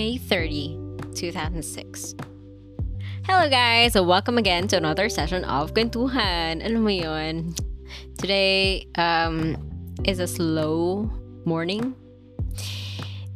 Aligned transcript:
May 0.00 0.16
30, 0.16 1.12
2006. 1.12 2.14
Hello 3.26 3.50
guys! 3.50 4.00
Welcome 4.00 4.38
again 4.38 4.66
to 4.68 4.78
another 4.78 5.10
session 5.10 5.44
of 5.44 5.76
Kwentuhan. 5.76 6.64
Ano 6.64 6.80
mo 6.80 6.88
yun? 6.88 7.52
Today 8.16 8.88
um, 8.96 9.60
is 10.08 10.16
a 10.16 10.24
slow 10.24 11.04
morning 11.44 11.92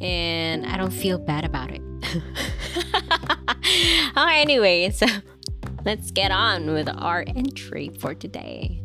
and 0.00 0.64
I 0.64 0.80
don't 0.80 0.88
feel 0.88 1.20
bad 1.20 1.44
about 1.44 1.68
it. 1.68 1.84
okay, 4.16 4.40
anyway, 4.40 4.88
so 4.88 5.04
let's 5.84 6.16
get 6.16 6.32
on 6.32 6.72
with 6.72 6.88
our 6.88 7.28
entry 7.28 7.92
for 8.00 8.16
today. 8.16 8.80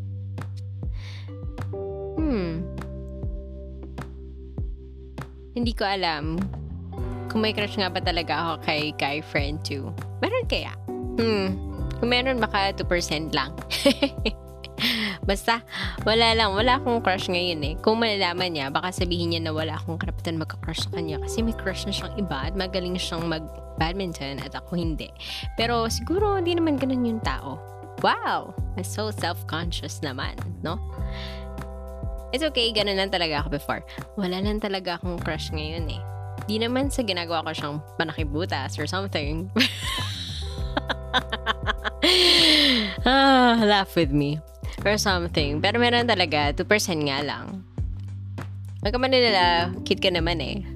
Hmm. 1.72 2.76
Hindi 5.56 5.72
ko 5.72 5.88
alam 5.88 6.59
kung 7.30 7.46
may 7.46 7.54
crush 7.54 7.78
nga 7.78 7.94
ba 7.94 8.02
talaga 8.02 8.34
ako 8.34 8.54
kay 8.66 8.82
guy 8.98 9.22
friend 9.22 9.62
too. 9.62 9.94
Meron 10.20 10.50
kaya? 10.50 10.74
Hmm. 11.22 11.70
Kung 12.00 12.10
meron, 12.10 12.42
baka 12.42 12.74
2% 12.74 13.36
lang. 13.36 13.54
Basta, 15.30 15.62
wala 16.08 16.32
lang. 16.34 16.56
Wala 16.56 16.80
akong 16.80 17.04
crush 17.04 17.28
ngayon 17.28 17.62
eh. 17.62 17.74
Kung 17.84 18.00
malalaman 18.00 18.56
niya, 18.56 18.72
baka 18.72 18.90
sabihin 18.90 19.36
niya 19.36 19.42
na 19.44 19.52
wala 19.54 19.78
akong 19.78 20.00
karapatan 20.00 20.40
magka-crush 20.40 20.88
sa 20.88 20.90
kanya 20.96 21.20
kasi 21.22 21.44
may 21.44 21.54
crush 21.54 21.86
na 21.86 21.94
siyang 21.94 22.16
iba 22.18 22.50
at 22.50 22.56
magaling 22.56 22.96
siyang 22.96 23.28
mag-badminton 23.28 24.40
at 24.42 24.56
ako 24.56 24.80
hindi. 24.80 25.12
Pero 25.60 25.86
siguro, 25.92 26.40
hindi 26.40 26.56
naman 26.56 26.80
ganun 26.80 27.06
yung 27.06 27.22
tao. 27.22 27.60
Wow! 28.00 28.56
I'm 28.80 28.88
so 28.88 29.12
self-conscious 29.12 30.00
naman, 30.00 30.40
no? 30.64 30.80
It's 32.32 32.48
okay, 32.48 32.72
ganun 32.72 32.96
lang 32.96 33.12
talaga 33.12 33.44
ako 33.44 33.60
before. 33.60 33.82
Wala 34.16 34.40
lang 34.40 34.64
talaga 34.64 34.98
akong 34.98 35.20
crush 35.20 35.52
ngayon 35.52 35.92
eh. 35.92 36.02
Di 36.50 36.58
naman 36.58 36.90
sa 36.90 37.06
ginagawa 37.06 37.46
ko 37.46 37.54
siyang 37.54 37.78
panakibutas 37.94 38.74
or 38.82 38.90
something. 38.90 39.54
ah, 43.06 43.54
laugh 43.62 43.94
with 43.94 44.10
me. 44.10 44.42
Or 44.82 44.98
something. 44.98 45.62
Pero 45.62 45.78
meron 45.78 46.10
talaga, 46.10 46.50
2% 46.58 46.66
nga 47.06 47.22
lang. 47.22 47.62
Huwag 48.82 48.90
ka 48.90 48.98
man 48.98 49.14
nila, 49.14 49.70
kid 49.86 50.02
ka 50.02 50.10
naman 50.10 50.42
eh. 50.42 50.66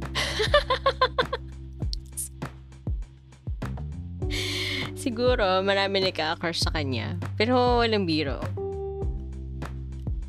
Siguro, 5.04 5.66
marami 5.66 6.06
nagka-crush 6.06 6.62
sa 6.62 6.70
kanya. 6.70 7.18
Pero 7.34 7.82
walang 7.82 8.06
biro. 8.06 8.38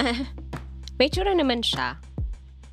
may 0.97 1.13
tsura 1.13 1.37
naman 1.37 1.61
siya. 1.61 2.01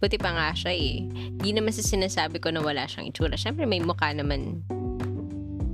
Buti 0.01 0.17
pa 0.17 0.33
nga 0.33 0.49
siya 0.57 0.73
eh. 0.73 1.05
Di 1.37 1.53
naman 1.53 1.69
sa 1.69 1.85
sinasabi 1.85 2.41
ko 2.41 2.49
na 2.49 2.65
wala 2.65 2.89
siyang 2.89 3.13
itsura. 3.13 3.37
Siyempre 3.37 3.69
may 3.69 3.77
mukha 3.77 4.09
naman. 4.09 4.65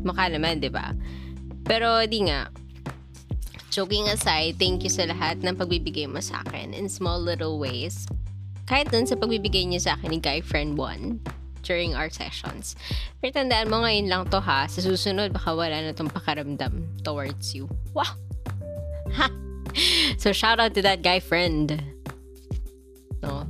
Mukha 0.04 0.28
naman, 0.28 0.60
di 0.60 0.68
ba? 0.68 0.92
Pero 1.64 2.04
di 2.04 2.28
nga. 2.28 2.52
Joking 3.72 4.12
aside, 4.12 4.60
thank 4.60 4.84
you 4.84 4.92
sa 4.92 5.08
lahat 5.08 5.40
ng 5.48 5.56
pagbibigay 5.56 6.12
mo 6.12 6.20
sa 6.20 6.44
akin 6.44 6.76
in 6.76 6.92
small 6.92 7.24
little 7.24 7.56
ways. 7.56 8.04
Kahit 8.68 8.92
dun 8.92 9.08
sa 9.08 9.16
pagbibigay 9.16 9.64
niyo 9.64 9.80
sa 9.80 9.96
akin 9.96 10.12
ni 10.12 10.20
Guy 10.20 10.44
Friend 10.44 10.76
1 10.76 11.64
during 11.64 11.96
our 11.96 12.12
sessions. 12.12 12.76
Pero 13.24 13.32
tandaan 13.32 13.72
mo 13.72 13.84
ngayon 13.84 14.12
lang 14.12 14.24
to 14.28 14.44
ha. 14.44 14.68
Sa 14.68 14.84
susunod, 14.84 15.32
baka 15.32 15.56
wala 15.56 15.84
na 15.84 15.96
tong 15.96 16.12
pakaramdam 16.12 16.84
towards 17.04 17.56
you. 17.56 17.72
Wow! 17.96 18.12
Ha! 19.16 19.32
So, 20.18 20.34
shout 20.34 20.58
out 20.58 20.74
to 20.74 20.82
that 20.82 21.06
guy 21.06 21.22
friend. 21.22 21.78
No? 23.22 23.46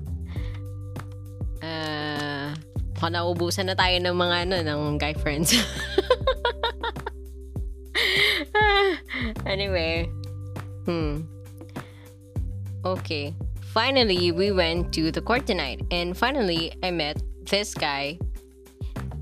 Baka 2.97 3.13
naubusan 3.13 3.69
na 3.69 3.77
tayo 3.77 3.93
ng 4.01 4.15
mga 4.17 4.49
ano, 4.49 4.55
ng 4.65 4.97
guy 4.97 5.13
friends. 5.13 5.53
anyway. 9.45 10.09
Hmm. 10.89 11.29
Okay. 12.81 13.37
Finally, 13.69 14.33
we 14.33 14.49
went 14.49 14.89
to 14.97 15.13
the 15.13 15.21
court 15.21 15.45
tonight. 15.45 15.77
And 15.93 16.17
finally, 16.17 16.73
I 16.81 16.89
met 16.89 17.21
this 17.45 17.77
guy 17.77 18.17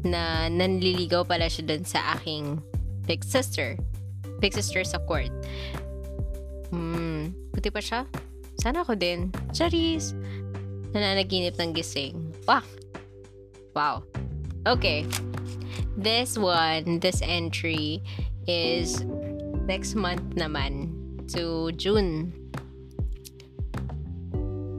na 0.07 0.47
nanliligaw 0.47 1.27
pala 1.27 1.51
siya 1.51 1.67
dun 1.67 1.83
sa 1.83 2.15
aking 2.15 2.63
big 3.03 3.27
sister. 3.27 3.75
Big 4.39 4.55
sister 4.55 4.87
sa 4.87 5.03
court. 5.03 5.35
Hmm, 6.71 7.35
puti 7.51 7.67
pa 7.67 7.83
siya? 7.83 8.07
Sana 8.63 8.87
ako 8.87 8.95
din. 8.95 9.35
Charis! 9.51 10.15
Nananaginip 10.95 11.59
ng 11.59 11.75
gising. 11.75 12.15
Wow! 12.47 12.63
Wow. 13.75 14.07
Okay. 14.65 15.05
This 15.99 16.39
one, 16.39 17.03
this 17.03 17.19
entry 17.19 17.99
is 18.47 19.03
next 19.67 19.99
month 19.99 20.23
naman 20.39 20.95
to 21.35 21.75
June. 21.75 22.31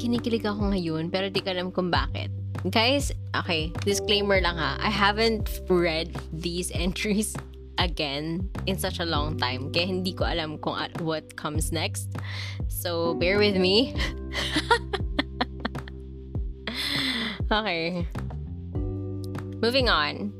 Kinikilig 0.00 0.48
ako 0.48 0.72
ngayon 0.72 1.12
pero 1.12 1.28
di 1.28 1.44
ko 1.44 1.52
alam 1.52 1.68
kung 1.76 1.92
bakit. 1.92 2.32
Guys, 2.72 3.12
okay, 3.36 3.68
disclaimer 3.84 4.40
lang 4.40 4.56
ha. 4.56 4.80
I 4.80 4.88
haven't 4.88 5.60
read 5.68 6.16
these 6.32 6.72
entries 6.74 7.36
again 7.76 8.48
in 8.64 8.80
such 8.80 8.96
a 8.96 9.04
long 9.04 9.36
time. 9.36 9.76
Kaya 9.76 9.92
hindi 9.92 10.16
ko 10.16 10.24
alam 10.24 10.56
kung 10.56 10.80
at 10.80 10.96
what 11.04 11.36
comes 11.36 11.68
next. 11.68 12.16
So, 12.72 13.12
bear 13.12 13.36
with 13.36 13.60
me. 13.60 13.92
okay. 17.52 18.08
Moving 19.60 19.88
on. 19.88 20.32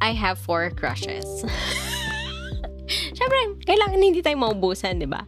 I 0.00 0.12
have 0.12 0.38
four 0.38 0.70
crushes. 0.70 1.24
Siyempre, 3.16 3.40
kailangan 3.66 3.98
hindi 4.00 4.22
tayo 4.22 4.38
maubusan, 4.38 5.02
di 5.02 5.08
ba? 5.08 5.26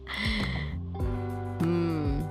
Hmm. 1.61 2.23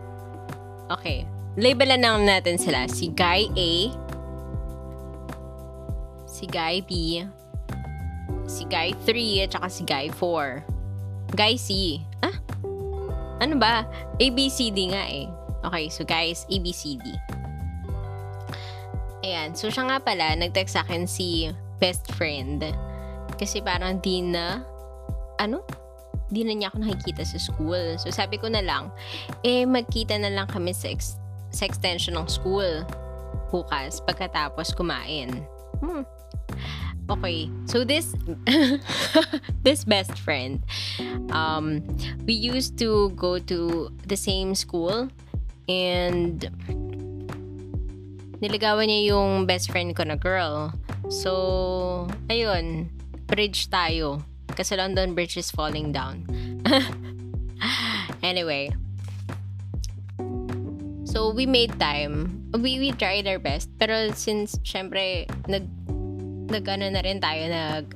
Okay. 0.88 1.28
Labelan 1.58 2.00
lang 2.02 2.24
natin 2.24 2.56
sila. 2.56 2.86
Si 2.88 3.12
Guy 3.12 3.50
A, 3.52 3.70
si 6.24 6.44
Guy 6.48 6.80
B, 6.80 6.90
si 8.48 8.62
Guy 8.66 8.96
3, 9.04 9.44
at 9.44 9.50
saka 9.58 9.68
si 9.68 9.82
Guy 9.84 10.06
4. 10.08 11.36
Guy 11.36 11.54
C. 11.60 12.00
Ah? 12.24 12.34
Ano 13.38 13.60
ba? 13.60 13.84
ABCD 14.18 14.94
nga 14.94 15.04
eh. 15.06 15.28
Okay, 15.60 15.92
so 15.92 16.02
guys, 16.08 16.48
ABCD. 16.48 17.04
Ayan, 19.20 19.52
so 19.52 19.68
siya 19.68 19.84
nga 19.84 19.98
pala, 20.00 20.32
nag-text 20.32 20.80
sa 20.80 20.82
akin 20.84 21.04
si 21.04 21.52
best 21.76 22.08
friend. 22.16 22.64
Kasi 23.36 23.60
parang 23.60 24.00
di 24.00 24.24
na, 24.24 24.64
ano? 25.36 25.60
Di 26.32 26.40
na 26.40 26.56
niya 26.56 26.72
ako 26.72 26.80
nakikita 26.80 27.24
sa 27.28 27.36
school. 27.36 28.00
So 28.00 28.08
sabi 28.08 28.40
ko 28.40 28.48
na 28.48 28.64
lang, 28.64 28.88
eh 29.44 29.68
magkita 29.68 30.16
na 30.16 30.32
lang 30.32 30.48
kami 30.48 30.72
sa, 30.72 30.88
ex- 30.88 31.20
sa 31.52 31.68
extension 31.68 32.16
ng 32.16 32.28
school. 32.32 32.84
Bukas, 33.52 34.00
pagkatapos 34.08 34.72
kumain. 34.72 35.44
Hmm. 35.84 36.08
Okay, 37.10 37.50
so 37.66 37.82
this 37.82 38.14
this 39.66 39.82
best 39.82 40.14
friend, 40.14 40.62
um, 41.34 41.82
we 42.22 42.38
used 42.38 42.78
to 42.78 43.10
go 43.18 43.42
to 43.50 43.90
the 44.06 44.14
same 44.14 44.54
school 44.54 45.10
and 45.66 46.46
niligawan 48.40 48.88
niya 48.88 49.14
yung 49.14 49.44
best 49.44 49.68
friend 49.68 49.92
ko 49.92 50.02
na 50.04 50.16
girl. 50.16 50.72
So, 51.12 52.08
ayun, 52.32 52.88
bridge 53.28 53.68
tayo. 53.68 54.24
Kasi 54.56 54.76
London 54.76 55.14
Bridge 55.14 55.36
is 55.36 55.52
falling 55.52 55.92
down. 55.92 56.26
anyway. 58.22 58.72
So, 61.04 61.30
we 61.30 61.44
made 61.44 61.76
time. 61.78 62.48
We, 62.56 62.80
we 62.80 62.92
tried 62.92 63.28
our 63.28 63.38
best. 63.38 63.70
Pero 63.78 64.10
since, 64.16 64.58
syempre, 64.64 65.28
nag, 65.46 65.66
nag 66.50 66.64
ano 66.66 66.86
na 66.90 67.00
rin 67.02 67.20
tayo, 67.20 67.46
nag, 67.46 67.86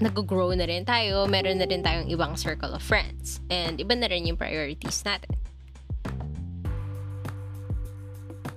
nag-grow 0.00 0.52
na 0.52 0.68
rin 0.68 0.84
tayo, 0.84 1.24
meron 1.24 1.56
na 1.56 1.66
rin 1.66 1.80
tayong 1.80 2.12
ibang 2.12 2.36
circle 2.36 2.76
of 2.76 2.84
friends. 2.84 3.40
And 3.48 3.80
iba 3.80 3.96
na 3.96 4.06
rin 4.12 4.28
yung 4.28 4.36
priorities 4.36 5.00
natin. 5.06 5.45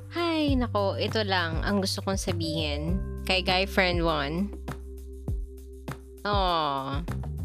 Hay, 0.10 0.58
nako, 0.58 0.98
ito 0.98 1.22
lang 1.22 1.62
ang 1.62 1.86
gusto 1.86 2.02
kong 2.02 2.18
sabihin 2.18 2.98
kay 3.30 3.46
guy 3.46 3.70
friend 3.70 4.02
1. 4.02 6.26
Oh. 6.26 6.98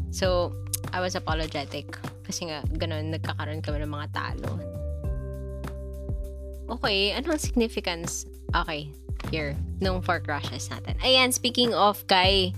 So, 0.09 0.49
I 0.89 0.97
was 0.97 1.13
apologetic 1.13 1.93
kasi 2.25 2.49
nga 2.49 2.65
ganun 2.81 3.13
nagkakaroon 3.13 3.61
kami 3.61 3.85
ng 3.85 3.93
mga 3.93 4.07
talo. 4.17 4.57
Okay, 6.65 7.13
ano 7.13 7.37
ang 7.37 7.41
significance? 7.41 8.25
Okay, 8.57 8.89
here, 9.29 9.53
nung 9.77 10.01
four 10.01 10.17
crushes 10.17 10.65
natin. 10.73 10.97
Ayan, 11.05 11.29
speaking 11.29 11.69
of 11.77 12.01
guy, 12.09 12.49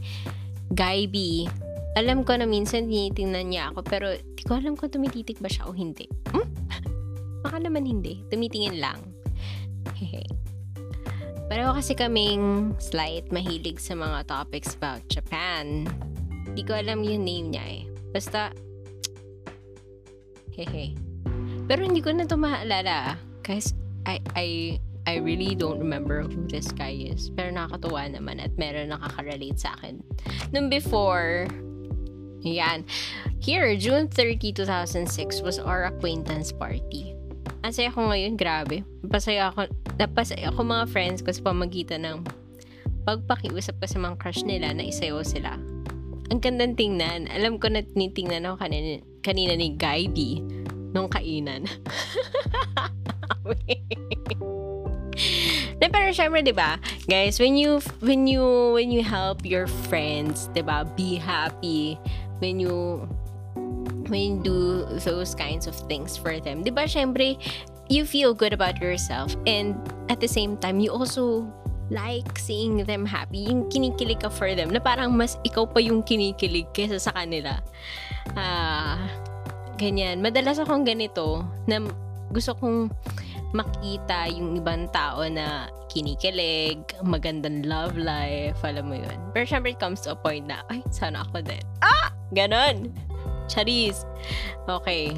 guy 0.72 1.04
B, 1.04 1.52
alam 2.00 2.24
ko 2.24 2.40
na 2.40 2.48
minsan 2.48 2.88
tinitingnan 2.88 3.52
niya 3.52 3.76
ako 3.76 3.84
pero 3.84 4.16
di 4.16 4.44
ko 4.48 4.56
alam 4.56 4.80
kung 4.80 4.88
tumititig 4.88 5.44
ba 5.44 5.52
siya 5.52 5.68
o 5.68 5.76
hindi. 5.76 6.08
Hmm? 6.32 6.48
Baka 7.44 7.60
naman 7.60 7.84
hindi. 7.84 8.24
Tumitingin 8.32 8.80
lang. 8.80 9.17
Hehe. 9.96 10.26
Pareho 11.48 11.72
kasi 11.72 11.96
kaming 11.96 12.76
slight 12.76 13.32
mahilig 13.32 13.80
sa 13.80 13.96
mga 13.96 14.28
topics 14.28 14.76
about 14.76 15.00
Japan. 15.08 15.88
Hindi 16.44 16.62
ko 16.68 16.76
alam 16.76 17.08
yung 17.08 17.24
name 17.24 17.48
niya 17.56 17.64
eh. 17.64 17.84
Basta, 18.12 18.52
hehe. 20.58 20.92
Pero 21.68 21.80
hindi 21.88 22.04
ko 22.04 22.12
na 22.12 22.28
ito 22.28 22.36
maalala. 22.36 23.16
Guys, 23.48 23.72
I, 24.04 24.20
I, 24.36 24.48
I 25.08 25.24
really 25.24 25.56
don't 25.56 25.80
remember 25.80 26.24
who 26.24 26.48
this 26.52 26.72
guy 26.72 26.96
is. 26.96 27.32
Pero 27.32 27.52
nakakatuwa 27.52 28.12
naman 28.12 28.44
at 28.44 28.52
meron 28.60 28.92
nakaka-relate 28.92 29.60
sa 29.60 29.76
akin. 29.80 30.04
Nung 30.52 30.68
before, 30.68 31.48
yan. 32.44 32.84
Here, 33.40 33.76
June 33.80 34.08
30, 34.12 34.52
2006 34.52 35.42
was 35.42 35.60
our 35.60 35.88
acquaintance 35.88 36.52
party. 36.52 37.17
Ang 37.68 37.76
saya 37.76 37.92
ko 37.92 38.08
ngayon, 38.08 38.40
grabe. 38.40 38.88
Napasaya 39.04 39.52
ako, 39.52 39.68
napasaya 40.00 40.56
ako 40.56 40.64
mga 40.64 40.88
friends 40.88 41.20
ko 41.20 41.36
sa 41.36 41.52
pamagitan 41.52 42.08
ng 42.08 42.24
pagpakiusap 43.04 43.76
ko 43.84 43.86
sa 43.92 44.00
mga 44.00 44.16
crush 44.24 44.48
nila 44.48 44.72
na 44.72 44.88
isayaw 44.88 45.20
sila. 45.20 45.60
Ang 46.32 46.40
gandang 46.40 46.80
tingnan. 46.80 47.28
Alam 47.28 47.60
ko 47.60 47.68
na 47.68 47.84
tinitingnan 47.84 48.48
ako 48.48 48.64
kanina, 48.64 49.04
kanina 49.20 49.60
ni 49.60 49.76
Guy 49.76 50.08
nung 50.96 51.12
kainan. 51.12 51.68
na 55.78 55.92
pero 55.92 56.10
syempre 56.16 56.42
'di 56.42 56.56
ba 56.58 56.82
guys 57.06 57.38
when 57.38 57.54
you 57.54 57.78
when 58.02 58.26
you 58.26 58.74
when 58.74 58.90
you 58.90 59.06
help 59.06 59.46
your 59.46 59.70
friends 59.88 60.50
'di 60.52 60.66
ba 60.66 60.84
be 60.98 61.16
happy 61.22 61.96
when 62.42 62.58
you 62.58 63.06
when 64.08 64.20
you 64.20 64.44
do 64.44 64.60
those 65.04 65.36
kinds 65.36 65.68
of 65.68 65.76
things 65.88 66.16
for 66.16 66.40
them, 66.40 66.64
di 66.64 66.72
ba, 66.72 66.88
syempre, 66.88 67.38
you 67.88 68.04
feel 68.04 68.34
good 68.34 68.52
about 68.52 68.80
yourself 68.84 69.36
and 69.48 69.76
at 70.12 70.20
the 70.20 70.28
same 70.28 70.58
time, 70.60 70.80
you 70.80 70.92
also 70.92 71.48
like 71.90 72.28
seeing 72.36 72.84
them 72.84 73.08
happy. 73.08 73.48
Yung 73.48 73.72
kinikilig 73.72 74.20
ka 74.20 74.30
for 74.30 74.52
them 74.52 74.72
na 74.72 74.80
parang 74.80 75.16
mas 75.16 75.40
ikaw 75.48 75.64
pa 75.64 75.80
yung 75.80 76.04
kinikilig 76.04 76.68
kaysa 76.76 77.00
sa 77.00 77.16
kanila. 77.16 77.64
Ah, 78.36 79.00
ganyan. 79.80 80.20
Madalas 80.20 80.60
akong 80.60 80.84
ganito 80.84 81.48
na 81.64 81.80
gusto 82.32 82.52
kong 82.60 82.92
makita 83.56 84.28
yung 84.28 84.60
ibang 84.60 84.92
tao 84.92 85.24
na 85.32 85.72
kinikilig, 85.88 86.84
magandang 87.00 87.64
love 87.64 87.96
life, 87.96 88.60
alam 88.68 88.92
mo 88.92 89.00
yun. 89.00 89.18
Pero 89.32 89.48
syempre 89.48 89.72
it 89.72 89.80
comes 89.80 90.04
to 90.04 90.12
a 90.12 90.18
point 90.20 90.44
na, 90.44 90.60
ay, 90.68 90.84
sana 90.92 91.24
ako 91.24 91.40
din. 91.40 91.64
Ah! 91.80 92.12
Ganon! 92.36 92.92
Charis. 93.48 94.04
Okay. 94.68 95.16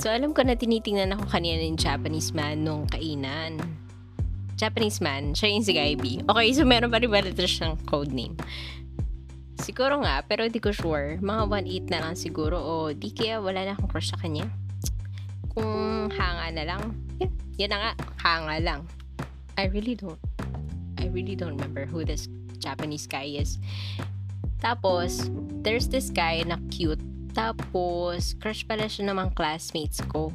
So, 0.00 0.08
alam 0.08 0.32
ko 0.32 0.40
na 0.40 0.56
tinitingnan 0.56 1.12
ako 1.12 1.28
kanina 1.28 1.60
ng 1.60 1.76
Japanese 1.76 2.32
man 2.32 2.64
nung 2.64 2.88
kainan. 2.88 3.60
Japanese 4.56 5.00
man, 5.00 5.32
siya 5.32 5.52
yung 5.52 5.64
si 5.64 5.72
Gaibi. 5.72 6.20
Okay, 6.24 6.52
so 6.52 6.68
meron 6.68 6.92
pa 6.92 7.00
rin 7.00 7.08
ba 7.08 7.24
dito 7.24 7.44
siyang 7.44 7.80
code 7.88 8.12
name? 8.12 8.36
Siguro 9.60 10.00
nga, 10.04 10.24
pero 10.24 10.48
di 10.48 10.56
ko 10.56 10.72
sure. 10.72 11.20
Mga 11.20 11.42
1-8 11.88 11.92
na 11.92 11.98
lang 12.00 12.14
siguro 12.16 12.56
o 12.60 12.72
di 12.96 13.12
kaya 13.12 13.40
wala 13.40 13.64
na 13.64 13.72
akong 13.76 13.92
crush 13.92 14.12
sa 14.12 14.20
kanya. 14.20 14.48
Kung 15.52 16.08
hanga 16.12 16.48
na 16.52 16.64
lang, 16.64 16.96
yan, 17.20 17.32
yan 17.60 17.70
na 17.72 17.78
nga, 17.80 17.92
hanga 18.24 18.56
lang. 18.60 18.80
I 19.60 19.68
really 19.68 19.96
don't, 19.96 20.20
I 20.96 21.12
really 21.12 21.36
don't 21.36 21.60
remember 21.60 21.84
who 21.84 22.04
this 22.04 22.28
Japanese 22.56 23.04
guy 23.04 23.36
is. 23.36 23.60
Tapos, 24.60 25.28
there's 25.60 25.88
this 25.88 26.08
guy 26.08 26.40
na 26.44 26.60
cute 26.72 27.00
tapos, 27.32 28.34
crush 28.38 28.66
pala 28.66 28.90
siya 28.90 29.10
ng 29.10 29.16
mga 29.16 29.30
classmates 29.34 30.02
ko. 30.10 30.34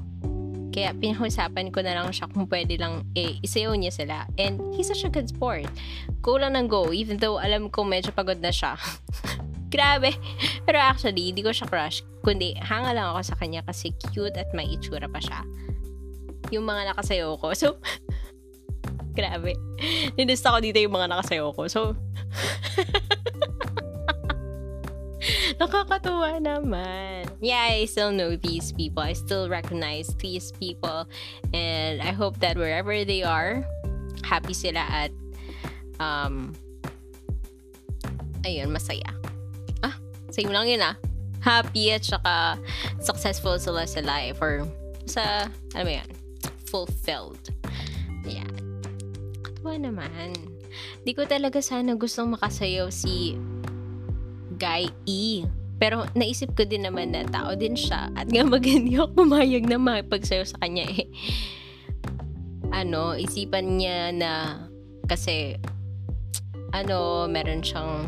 Kaya 0.76 0.92
pinahusapan 0.92 1.72
ko 1.72 1.80
na 1.80 1.96
lang 1.96 2.12
siya 2.12 2.28
kung 2.28 2.52
pwede 2.52 2.76
lang 2.76 3.08
eh, 3.16 3.40
isayaw 3.40 3.80
niya 3.80 3.96
sila. 3.96 4.18
And 4.36 4.60
he's 4.76 4.92
such 4.92 5.08
a 5.08 5.12
good 5.12 5.32
sport. 5.32 5.72
Go 6.20 6.36
lang 6.36 6.60
ng 6.60 6.68
go, 6.68 6.92
even 6.92 7.16
though 7.16 7.40
alam 7.40 7.72
ko 7.72 7.88
medyo 7.88 8.12
pagod 8.12 8.44
na 8.44 8.52
siya. 8.52 8.76
Grabe. 9.76 10.16
Pero 10.68 10.78
actually, 10.80 11.32
hindi 11.32 11.48
ko 11.48 11.56
siya 11.56 11.72
crush. 11.72 12.04
Kundi, 12.28 12.60
hanga 12.60 12.92
lang 12.92 13.16
ako 13.16 13.22
sa 13.24 13.36
kanya 13.40 13.64
kasi 13.64 13.96
cute 14.12 14.36
at 14.36 14.52
may 14.52 14.68
itsura 14.68 15.08
pa 15.08 15.24
siya. 15.24 15.48
Yung 16.52 16.68
mga 16.68 16.92
nakasayaw 16.92 17.40
ko. 17.40 17.56
So, 17.56 17.80
grabe. 19.18 19.56
Nilista 20.20 20.52
ko 20.52 20.60
dito 20.60 20.80
yung 20.84 20.96
mga 20.96 21.08
nakasayaw 21.08 21.56
ko. 21.56 21.72
So, 21.72 21.82
Nakakatuwa 25.56 26.44
naman. 26.44 27.31
Yeah, 27.40 27.72
I 27.72 27.86
still 27.88 28.12
know 28.12 28.36
these 28.36 28.75
people. 28.75 29.04
I 29.04 29.13
still 29.13 29.48
recognize 29.48 30.12
these 30.19 30.52
people. 30.52 31.07
And 31.56 32.02
I 32.04 32.12
hope 32.12 32.40
that 32.44 32.57
wherever 32.60 32.92
they 33.06 33.24
are, 33.24 33.63
happy 34.24 34.54
sila 34.54 34.84
at 34.84 35.12
um, 36.00 36.52
ayun, 38.44 38.75
masaya. 38.75 39.16
Ah, 39.80 39.96
same 40.31 40.52
lang 40.52 40.68
yun 40.68 40.84
ah. 40.84 41.00
Happy 41.40 41.94
at 41.94 42.04
saka 42.04 42.58
successful 43.00 43.56
sila 43.62 43.86
sa 43.86 44.01
life 44.01 44.42
or 44.42 44.66
sa, 45.06 45.48
ano 45.78 45.90
yan, 46.01 46.10
fulfilled. 46.66 47.54
Yeah. 48.25 48.50
Katuwa 49.46 49.78
naman. 49.78 50.36
Di 51.06 51.13
ko 51.13 51.24
talaga 51.30 51.62
sana 51.62 51.94
gustong 51.94 52.34
makasayaw 52.34 52.90
si 52.90 53.38
Guy 54.56 54.90
E. 55.06 55.44
Pero 55.75 56.07
naisip 56.16 56.56
ko 56.56 56.63
din 56.63 56.88
naman 56.88 57.12
na 57.12 57.28
tao 57.28 57.52
din 57.52 57.75
siya 57.75 58.07
at 58.16 58.31
nga 58.31 58.48
maganda 58.48 59.04
ako 59.04 59.24
pumayag 59.24 59.68
na 59.68 59.75
makipagsayo 59.75 60.48
sa 60.48 60.56
kanya 60.63 60.88
eh. 60.88 61.07
Ano, 62.72 63.16
isipan 63.16 63.75
niya 63.75 64.16
na 64.16 64.31
kasi 65.06 65.60
ano, 66.72 67.28
meron 67.28 67.60
siyang 67.60 68.07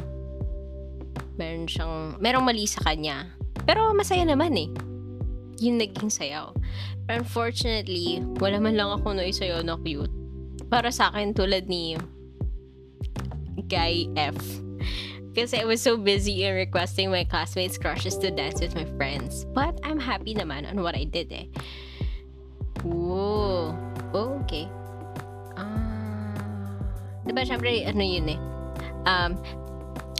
meron 1.35 1.67
siyang 1.67 2.19
merong 2.23 2.47
mali 2.47 2.63
sa 2.67 2.83
kanya. 2.87 3.35
Pero 3.67 3.91
masaya 3.91 4.23
naman 4.23 4.55
eh. 4.55 4.71
Yung 5.59 5.79
naging 5.79 6.07
sayaw. 6.07 6.55
But 7.03 7.23
unfortunately, 7.23 8.23
wala 8.39 8.59
man 8.63 8.79
lang 8.79 8.91
ako 8.95 9.15
no 9.15 9.23
isayaw 9.23 9.63
na 9.63 9.75
cute. 9.83 10.11
Para 10.67 10.91
sa 10.91 11.11
akin 11.11 11.35
tulad 11.35 11.67
ni 11.67 11.99
Guy 13.67 14.07
F 14.15 14.66
because 15.37 15.53
I 15.53 15.69
was 15.69 15.85
so 15.85 16.01
busy 16.01 16.49
in 16.49 16.55
requesting 16.57 17.13
my 17.13 17.21
classmates' 17.21 17.77
crushes 17.77 18.17
to 18.25 18.33
dance 18.33 18.57
with 18.57 18.73
my 18.73 18.89
friends. 18.97 19.45
But 19.53 19.77
I'm 19.85 20.01
happy 20.01 20.33
naman 20.33 20.65
on 20.65 20.81
what 20.81 20.97
I 20.97 21.05
did 21.05 21.29
eh. 21.29 21.45
Ooh. 22.81 23.69
Oh, 24.17 24.41
okay. 24.41 24.65
Ah. 25.53 26.33
Diba, 27.21 27.45
syempre, 27.45 27.85
ano 27.85 28.01
yun 28.01 28.33
eh. 28.33 28.39
Um, 29.05 29.37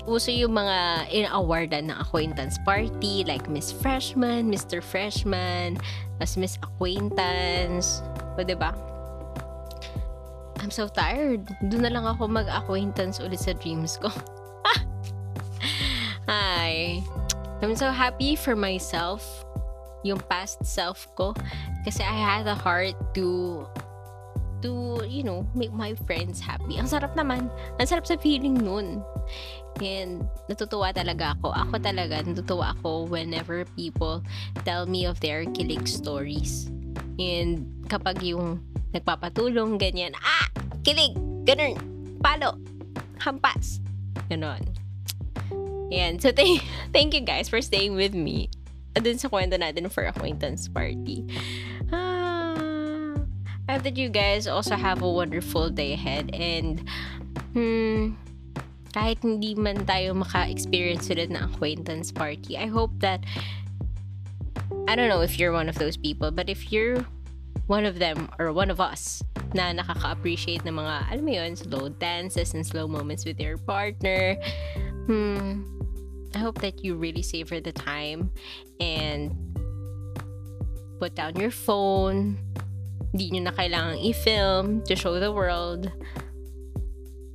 uso 0.06 0.30
yung 0.30 0.54
mga 0.54 1.10
in-awardan 1.10 1.90
ng 1.90 1.98
acquaintance 1.98 2.62
party 2.62 3.26
like 3.26 3.50
Miss 3.50 3.74
Freshman, 3.74 4.54
Mr. 4.54 4.86
Freshman, 4.86 5.82
as 6.22 6.38
Miss 6.38 6.62
Acquaintance. 6.62 8.06
O, 8.38 8.46
diba? 8.46 8.70
I'm 10.62 10.70
so 10.70 10.86
tired. 10.86 11.50
Doon 11.66 11.90
na 11.90 11.90
lang 11.90 12.06
ako 12.06 12.30
mag-acquaintance 12.30 13.18
ulit 13.18 13.42
sa 13.42 13.58
dreams 13.58 13.98
ko. 13.98 14.14
Hi. 16.28 17.00
I'm 17.64 17.80
so 17.80 17.88
happy 17.88 18.36
for 18.36 18.52
myself, 18.52 19.24
yung 20.04 20.20
past 20.28 20.60
self 20.60 21.08
ko, 21.16 21.32
kasi 21.88 22.04
I 22.04 22.12
had 22.12 22.52
a 22.52 22.54
heart 22.54 23.00
to 23.16 23.64
to, 24.60 25.00
you 25.08 25.24
know, 25.24 25.48
make 25.56 25.72
my 25.72 25.96
friends 26.04 26.44
happy. 26.44 26.76
Ang 26.76 26.92
sarap 26.92 27.16
naman. 27.16 27.48
Ang 27.80 27.88
sarap 27.88 28.04
sa 28.04 28.20
feeling 28.20 28.60
nun. 28.60 29.00
And 29.80 30.28
natutuwa 30.52 30.92
talaga 30.92 31.40
ako. 31.40 31.56
Ako 31.56 31.80
talaga, 31.80 32.20
natutuwa 32.20 32.76
ako 32.76 33.08
whenever 33.08 33.64
people 33.80 34.20
tell 34.68 34.84
me 34.84 35.08
of 35.08 35.24
their 35.24 35.48
kilig 35.56 35.88
stories. 35.88 36.68
And 37.16 37.72
kapag 37.88 38.20
yung 38.20 38.60
nagpapatulong, 38.92 39.80
ganyan, 39.80 40.12
ah, 40.20 40.52
kilig, 40.84 41.16
ganun, 41.48 41.80
palo, 42.20 42.60
hampas, 43.24 43.80
ganon. 44.28 44.87
Yan. 45.92 46.20
So, 46.20 46.32
thank, 46.32 46.64
thank 46.94 47.14
you 47.14 47.22
guys 47.22 47.50
for 47.50 47.62
staying 47.62 47.96
with 47.96 48.14
me. 48.14 48.50
Dun 48.98 49.18
sa 49.18 49.30
kwento 49.30 49.60
natin 49.62 49.92
for 49.92 50.04
acquaintance 50.10 50.68
party. 50.68 51.22
Ah, 51.94 53.14
I 53.70 53.78
hope 53.78 53.84
that 53.84 53.98
you 53.98 54.10
guys 54.10 54.48
also 54.48 54.74
have 54.74 55.06
a 55.06 55.10
wonderful 55.10 55.70
day 55.70 55.94
ahead. 55.94 56.34
And, 56.34 56.82
hmm, 57.54 58.18
kahit 58.98 59.22
hindi 59.22 59.54
man 59.54 59.86
tayo 59.86 60.18
maka-experience 60.18 61.14
ulit 61.14 61.30
ng 61.30 61.44
acquaintance 61.54 62.10
party, 62.10 62.58
I 62.58 62.66
hope 62.66 62.90
that, 63.06 63.22
I 64.90 64.98
don't 64.98 65.14
know 65.14 65.22
if 65.22 65.38
you're 65.38 65.54
one 65.54 65.70
of 65.70 65.78
those 65.78 65.96
people, 65.96 66.34
but 66.34 66.50
if 66.50 66.74
you're 66.74 67.06
one 67.68 67.86
of 67.86 68.00
them 68.00 68.32
or 68.40 68.52
one 68.52 68.72
of 68.72 68.80
us 68.80 69.22
na 69.54 69.72
nakaka-appreciate 69.76 70.66
ng 70.66 70.74
mga, 70.74 71.12
alam 71.12 71.24
mo 71.24 71.32
yun, 71.32 71.54
slow 71.56 71.92
dances 72.02 72.56
and 72.56 72.66
slow 72.66 72.88
moments 72.88 73.28
with 73.28 73.40
your 73.40 73.60
partner, 73.60 74.40
hmm, 75.08 75.64
I 76.36 76.40
hope 76.40 76.60
that 76.60 76.84
you 76.84 76.96
really 76.96 77.24
savor 77.24 77.60
the 77.60 77.72
time 77.72 78.30
and 78.80 79.34
put 81.00 81.16
down 81.16 81.36
your 81.40 81.52
phone. 81.52 82.38
Hindi 83.16 83.32
nyo 83.32 83.50
na 83.50 83.54
kailangang 83.56 84.04
i-film 84.04 84.84
to 84.84 84.96
show 84.96 85.18
the 85.20 85.32
world. 85.32 85.90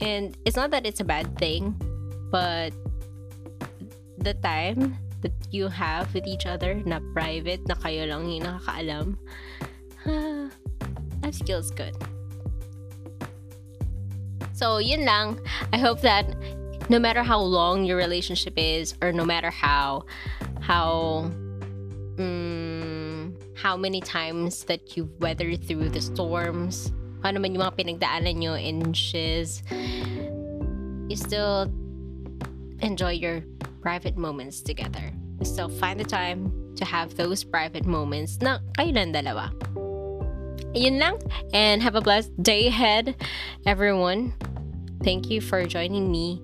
And 0.01 0.37
it's 0.45 0.57
not 0.57 0.71
that 0.71 0.85
it's 0.85 1.01
a 1.01 1.09
bad 1.09 1.39
thing, 1.39 1.75
but 2.31 2.75
the 4.19 4.35
time 4.35 4.99
that 5.23 5.33
you 5.51 5.69
have 5.69 6.13
with 6.13 6.27
each 6.27 6.47
other 6.47 6.83
na 6.85 7.01
private, 7.15 7.67
na 7.67 7.75
kayo 7.75 8.07
lang 8.07 8.29
yung 8.29 8.45
nakakaalam, 8.45 9.07
that 11.23 11.35
feels 11.47 11.71
good. 11.71 11.95
So, 14.53 14.79
yun 14.79 15.07
lang. 15.07 15.41
I 15.73 15.79
hope 15.79 16.03
that 16.03 16.27
no 16.89 16.99
matter 16.99 17.23
how 17.23 17.41
long 17.41 17.85
your 17.85 17.97
relationship 17.97 18.55
is 18.57 18.95
or 19.03 19.13
no 19.13 19.25
matter 19.25 19.51
how 19.51 20.05
how 20.61 21.31
um, 22.19 23.37
how 23.55 23.77
many 23.77 24.01
times 24.01 24.65
that 24.65 24.97
you've 24.97 25.11
weathered 25.21 25.63
through 25.65 25.89
the 25.89 26.01
storms, 26.01 26.93
ano 27.23 27.41
man 27.41 27.55
yung 27.55 27.63
mga 27.63 27.77
pinagdaanan 27.79 28.37
nyo 28.37 28.55
in 28.55 28.93
shiz, 28.93 29.63
you 31.09 31.17
still 31.17 31.71
enjoy 32.81 33.13
your 33.13 33.43
private 33.81 34.17
moments 34.17 34.61
together. 34.61 35.13
You 35.41 35.47
still 35.47 35.69
find 35.69 35.99
the 35.99 36.05
time 36.05 36.51
to 36.77 36.85
have 36.85 37.15
those 37.15 37.45
private 37.45 37.87
moments 37.87 38.39
na 38.41 38.59
kayo 38.79 38.95
lang 38.95 39.13
dalawa. 39.13 39.51
Yun 40.75 40.99
lang. 40.99 41.21
And 41.53 41.83
have 41.83 41.95
a 41.95 42.01
blessed 42.01 42.33
day 42.43 42.69
ahead, 42.69 43.15
everyone. 43.67 44.33
Thank 45.05 45.29
you 45.29 45.41
for 45.43 45.67
joining 45.67 46.11
me 46.11 46.41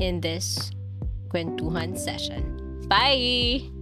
in 0.00 0.20
this 0.20 0.70
kwentuhan 1.28 1.98
session. 1.98 2.42
Bye! 2.88 3.77